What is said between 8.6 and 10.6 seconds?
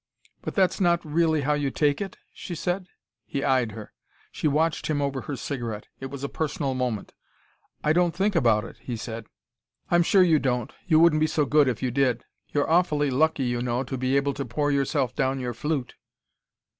it," he said. "I'm sure you